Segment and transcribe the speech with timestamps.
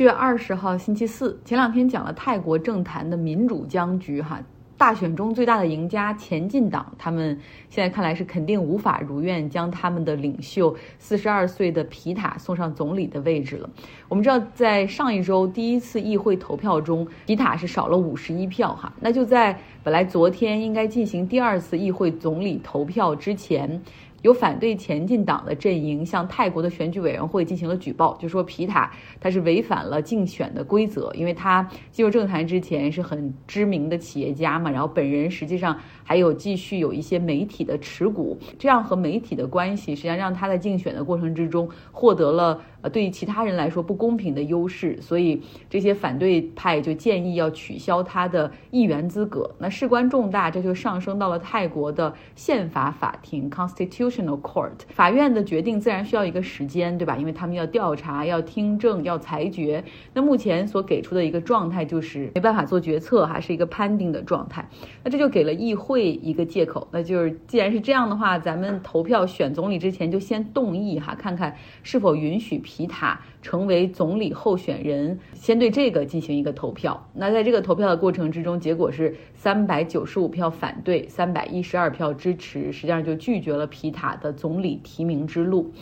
[0.00, 4.40] 七月二十号星期四，前两天讲了泰国政坛的民主僵局，哈，
[4.78, 7.38] 大选中最大的赢家前进党，他们
[7.68, 13.68] 现在看来是肯定无法如愿将他们的领袖四十二岁的皮塔送上总理的位置了。
[14.08, 19.54] 我们知道，在上一周第一次议会投票中，皮塔是少了五十一票，哈，那就在
[19.84, 23.82] 本来昨天应该进行第二次议会总理投票之前。
[24.22, 28.90] 有反对前进党的阵营向泰国的选举委员会进行了举报，就说皮塔
[29.20, 42.60] 他是违反了竞选的规则，因为他进入政坛之前是很知名的企业家嘛，然后本人实际上还有继续有一些媒体的持股，这样和媒体的关系实际上让他在竞选的过程之中获得了。
[42.82, 49.54] 呃，对于其他人来说不公平的优势，所以这些反对派就建议要取消他的议员资格。
[49.58, 54.72] 那事关重大，这就上升到了泰国的宪法法庭 （Constitutional Court）。
[54.88, 57.16] 法院的决定自然需要一个时间，对吧？
[57.16, 59.84] 因为他们要调查、要听证、要裁决。
[60.14, 64.66] 那目前所给出的一个状态就是没办法做决策，还是一个判定的状态。
[65.04, 72.62] 那这就给了议会一个借口，那就是既然是这样的话，咱们投票选总理之前就先动议哈，看看是否允许。
[72.70, 77.08] 皮塔成为总理候选人，先对这个进行一个投票。
[77.14, 85.72] 那在这个投票的过程之中，结果是三百九十五票反对，三百一十二票支持，实际上就拒绝了皮塔的总理提名之路。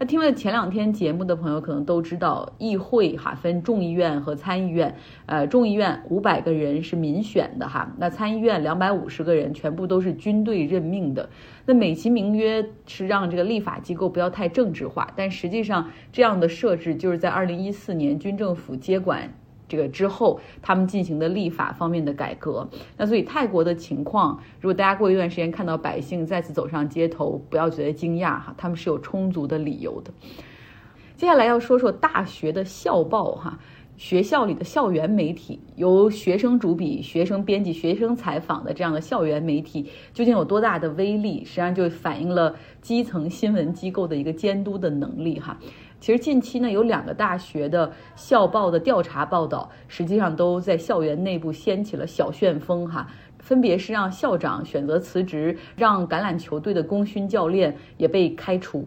[0.00, 4.94] 那听了前两天节目的朋友可能都知道，议会哈分众议院和参议院，
[5.26, 11.28] 呃，众议院五百个人是民选的哈，那参议院两百五十个人全部都是军队任命的。
[11.66, 19.28] 那美其名曰是让这个立法机构不要太政治化，但实际上这样的设置就是在二零一四年军政府接管。
[19.68, 22.66] 这个之后，他们进行的立法方面的改革。
[22.96, 30.10] 那所以泰国的情况，如果大家过一段时间看到百姓再次走上街头，不要觉得惊讶哈，他们是有充足的理由的。
[31.16, 33.58] 接下来要说说大学的校报哈，
[33.98, 41.44] 学校里的校园媒体，由学生主笔、学生编辑、学生采访的这样的校园媒体，究竟有多大的威力？
[41.44, 45.58] 实际上就反映了基层新闻机构的一个监督的能力哈。
[45.98, 53.08] 其实近期呢，有两个大学的校报的调查报道，实际上都在校园内部掀起了小旋风哈。
[53.40, 58.86] 分别是让校长选择辞职，让橄榄球队的功勋教练也被开除。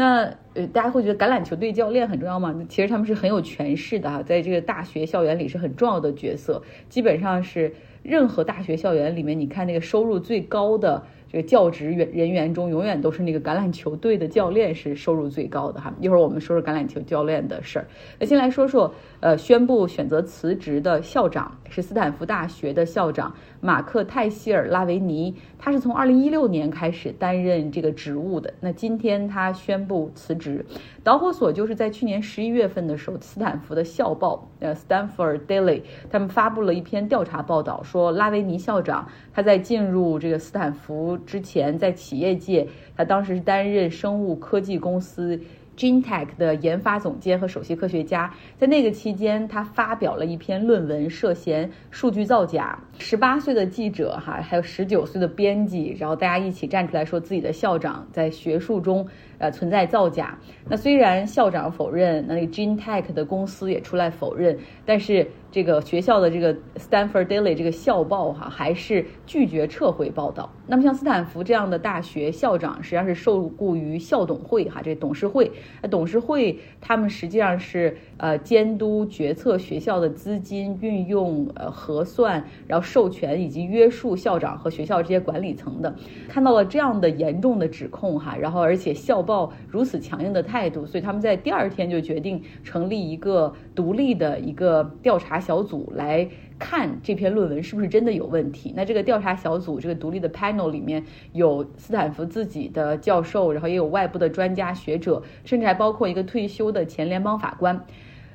[0.00, 2.54] 那呃，大家会觉得橄榄球队教练很重要吗？
[2.70, 7.70] 其实他们是很有权势的哈，在这个大学校园里是很重要的角色，基本上是
[8.02, 11.02] 任何大学校园里面，你看那个收入最高的。
[11.32, 15.94] 这个教职员人员中，永远都是那个橄榄球队的教练是收入最高的哈。
[16.00, 17.86] 一会儿我们说说橄榄球教练的事儿。
[18.18, 28.52] 那先来说说，呃，宣布选择辞职的校长是斯坦福大学的校长马克泰希尔拉维尼，他是从二零一六年开始担任这个职务的。
[28.60, 30.66] 那今天他宣布辞职，
[31.02, 41.16] 导火索就是在去年十一月份的时候，斯坦福的校报呃 Stanford Daily 他们发布了一篇调查报道，说拉维尼校长他在进入这个斯坦福。
[41.24, 42.66] 之前在企业界，
[42.96, 45.40] 他当时是担任生物科技公司
[45.80, 48.30] GenTech 的研发总监和首席科学家。
[48.58, 52.78] 在那个期间，他发表了一篇论文，涉嫌数据造假。
[52.98, 59.08] 十八岁的记者哈，还有十九岁的编辑，然后大家一起站出来说自己的校长在学术中
[59.40, 60.38] 呃存在造假。
[60.68, 64.56] 那虽然校长否认，那个 GenTech 的公司也出来否认，
[64.86, 65.26] 但是。
[65.52, 70.48] 这个学校的这个 Stanford Daily 这个校报哈，还是拒绝撤回报道。
[70.64, 75.50] 那么像斯坦福这样的大学校长，实际上是受雇于校董会哈，这董事会。
[75.82, 85.92] 那董事会他们实际上是呃监督决策学校的资金运用、呃核算，然后授权以及约束校长和学校这些管理层的。
[86.28, 95.38] 看到了这样的严重的指控哈，然后而且校报如此强硬的态度，所以他们在第二天就决定成立一个独立的一个调查。
[95.38, 98.74] 小组来看这篇论文是不是真的有问题？
[98.76, 101.02] 那这个调查小组这个独立的 panel 里面
[101.32, 107.86] 有斯坦福自己的教授，然后也有外部的专家学者，甚至还包括一个退休的前联邦法官。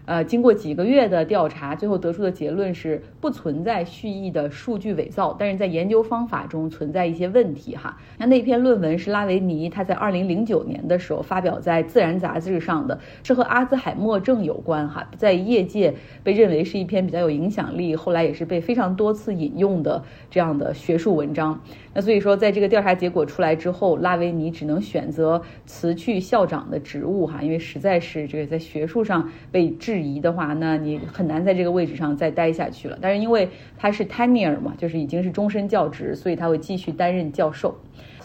[0.05, 7.97] 呃，经过几个月的调查，最后得出的结论是不存在蓄意的数据伪造，但是在研究方法中存在一些问题哈。
[8.19, 21.59] 那那篇论文是拉维尼他在二零零九年的时候发表在《自然》杂志上的，是和阿兹海默症有关哈，在业界被认为是一篇比较有影响力，后来也是被非常多次引用的这样的学术文章。
[21.95, 29.94] 那所以说，在这个调查结果出来之后，拉维尼只能选择辞去校长的职务哈，因为实在是这个在学术上被质。
[29.95, 32.97] 质疑的话，那你很难在这个位置上再待下去了。
[33.01, 33.47] 但是因为
[33.77, 37.73] 他是 tenure 嘛，就是已经是终身教职，所以他会继续担任教授。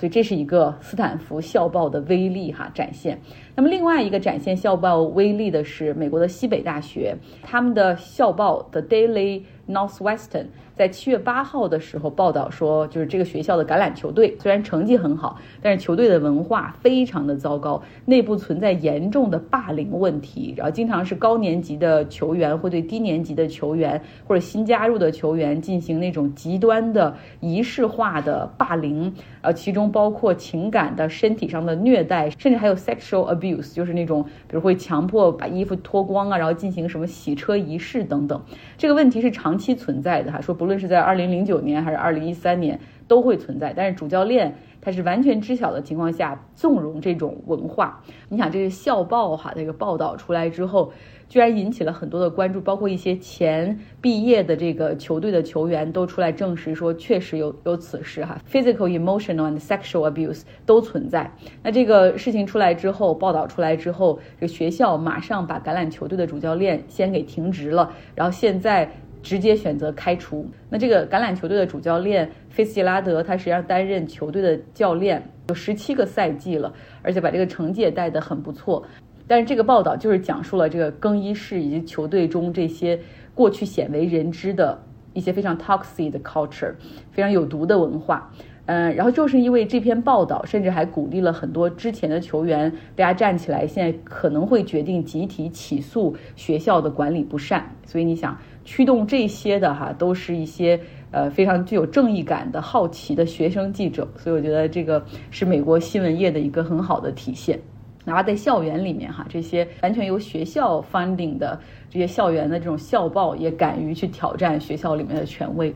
[0.00, 3.20] 所以这是一个斯坦福校报的威力哈展现。
[3.54, 10.46] 那么另外一个展现校报威力的是美国的西北大学，他们的校报 The Daily Northwestern。
[10.74, 29.12] 在七月八号的时候报道说，就是这个学校的橄榄球队虽然成绩很好，但是球队的文化非常的糟糕，内部存在严重的霸凌问题，然后经常是高年级的球员会对低年级的球员或者新加入的球员进行那种极端的仪式化的霸凌，
[29.42, 38.42] 呃，其中包括情感的、身体上的虐待，甚至还有 sexual abuse，就是那种比如会强迫把衣服脱光啊，然后进行什么洗车仪式等等。
[38.78, 40.70] 这个问题是长期存在的哈，说不。
[40.70, 42.78] 论是在二零零九年还是二零一三年，
[43.08, 43.72] 都会存在。
[43.76, 48.02] 但是主教练他是完全知晓的情况下，纵容这种文化。
[48.28, 50.92] 你想，这个校报哈，这个报道出来之后，
[51.28, 61.30] 居然引起了很多的关注，包括一些前毕业的这个球队的球员都出来证实说，确实有有此事哈，physical, emotional and sexual abuse 都存在。
[61.62, 68.90] 那这个事情出来之后，报道出来之后，这个学校马上把橄榄球队的主教练先给停职了，然后现在。
[69.22, 70.46] 直接选择开除。
[70.68, 76.72] 那这个橄榄球队的主教练菲斯杰拉德，他实际上担任球队的教练有十七个赛季了，
[77.02, 78.82] 而且把这个成绩也带得很不错。
[79.26, 82.98] 但是这个报道就是讲述了这个更衣室以及球队中这些
[83.34, 84.76] 过去鲜为人知的
[85.12, 86.74] 一些非常 toxic 的 culture，
[87.12, 88.30] 非常有毒的文化。
[88.66, 97.68] 嗯，然后就是因为这篇报道，甚至还鼓励了很多之前的球员，大家站起来，现在可能会决定集体起诉学校的管理不善。
[97.84, 98.36] 所以你想。
[98.64, 100.78] 驱动这些的哈，都是一些
[101.10, 107.58] 呃非常具有正义感的好奇的学生记者，所以我觉得这个是美国新闻业的一个很好的体现。
[108.04, 111.60] 哪怕在校园里面哈，这些完全由学校 funding 的
[111.90, 115.74] 这些校园的这种校报，也敢于去挑战学校里面的权威。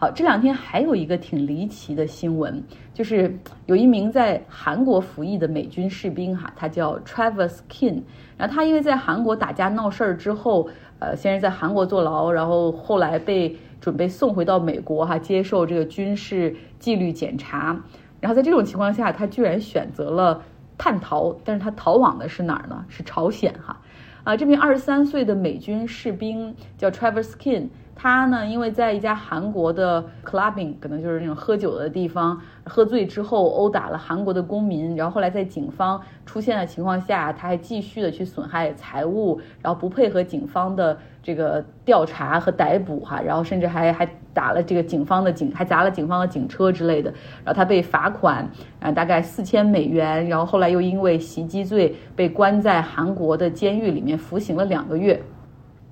[0.00, 2.62] 好，这两天还有一个挺离奇的新闻，
[2.94, 3.36] 就是
[3.66, 8.00] 有一名在韩国服役的美军士兵哈，他叫 Travis Kin，
[8.36, 10.68] 然后他因为在韩国打架闹事儿之后。
[11.00, 17.80] 呃，先是在韩国坐牢，然后后来被准备送回到美国哈，接受这个军事纪律检查。
[18.18, 20.42] 然后在这种情况下，他居然选择了
[20.76, 22.84] 叛逃，但是他逃往的是哪儿呢？
[22.88, 23.80] 是朝鲜哈。
[24.24, 27.68] 啊，这名二十三岁的美军士兵叫 Travis Kin。
[28.00, 47.10] 他呢，因为在一家韩国的 clubbing，可能就是那种喝酒的地方，喝醉之后殴打了韩国的公民，然后后来在警方出现的情况下，他还继续的去损害财物，然后不配合警方的这个调查和逮捕哈，然后甚至还还打了这个警方的警，还砸了警方的警车之类的，
[47.44, 48.48] 然后他被罚款
[48.78, 55.20] 啊大概四千美元，然后后来又因为袭击罪被关在韩国的监狱里面服刑了两个月。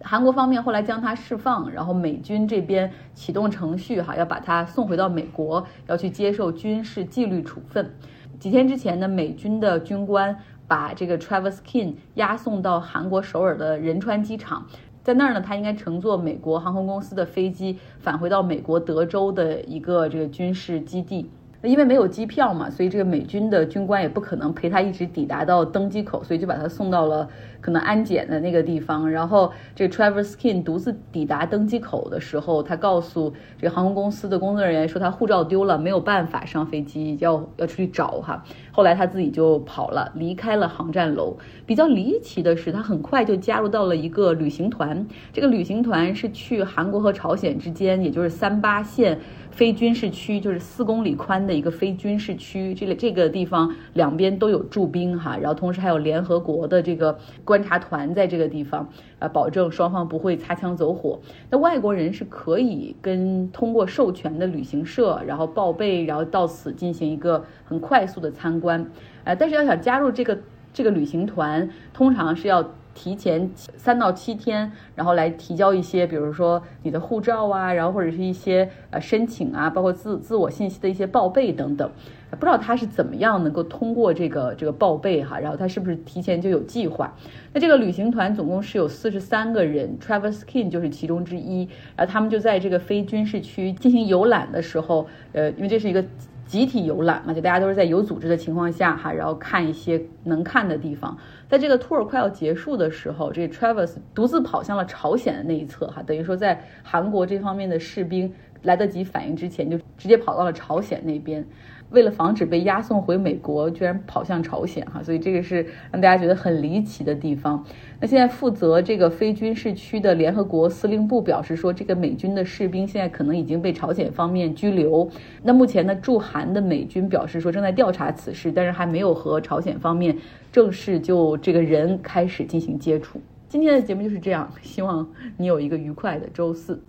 [0.03, 7.91] 韩国方面后来将他释放，然后美军这边启动程序，哈，要把他送回到美国，要去接受军事纪律处分。
[8.39, 10.37] 几天之前呢，美军的军官
[10.69, 14.67] 把这个 Travis King 押送到韩国首尔的仁川机场，
[15.03, 21.31] 在那儿呢，他应该乘坐美国航空公司的飞机返回到美国德州的一个这个军事基地。
[21.63, 27.29] 因为没有机票嘛，所以这个美军的军官也不可能陪他一直抵达到登机口，所以就把他送到了
[27.61, 29.11] 可能安检的那个地方。
[29.11, 38.45] 然后这 Trevor Skin 独自抵达登机口的时候，他告诉这航空公司的工作人员说他护照丢了，没有办法上飞机，要要出去找哈。
[38.77, 41.35] 后来他自己就跑了，离开了航站楼。
[41.65, 49.19] 比较离奇的是，他很快就加入到了一个旅行团，这个旅行团是去韩国和朝鲜之间，也就是三八线。
[49.51, 58.87] 非军事区就是四公里宽的一个非军事区，这个这个地方两边都有驻兵哈，然后同时还有联合国的这个观察团在这个地方，
[59.19, 61.19] 呃，保证双方不会擦枪走火。
[61.51, 68.91] 那外国人是可以跟通过授权的旅行社，然后报备，然后到此进行一个很快速的参观，
[69.25, 70.39] 呃，但是要想加入这个
[70.73, 72.65] 这个旅行团，通常是要。
[72.97, 81.89] 提前三到七天，然后来提交一些，比如说你的护照啊，然后或者是一些呃申请啊，包括自自我信息的一些报备等等。
[82.31, 87.15] 不知道他是怎么样能够通过这个这个报备哈，然后他是不是提前就有计划？
[87.53, 96.03] 那这个旅行团总共是有四十三个人，Travel Skin 就是其中之一，然后他们就在这个非军事区进行游览的时候，呃，因为这是一个。
[96.47, 101.17] 集体游览嘛，就大家都是在有组织的情况下哈，然后看一些能看的地方。
[101.49, 111.45] 在这个 tour 快要结束的时候，这 Travis 独自跑向了朝鲜的那一侧哈，等于说在韩国这方面的士兵来得及反应之前，就直接跑到了朝鲜那边。
[111.91, 117.65] 为了防止被押送回美国，居然跑向朝鲜哈，所以这个是让大家觉得很离奇的地方。
[118.01, 125.09] 那现在负责这个非军事区的联合国司令部表示说，这个美军的士兵现在可能已经被朝鲜方面拘留。
[125.45, 130.19] 那目前呢，驻韩的美军表示说正在调查此事，但是还没有和朝鲜方面
[130.51, 133.21] 正式就这个人开始进行接触。
[133.49, 136.83] 今天的节目就是这样，希望你有一个愉快的周四。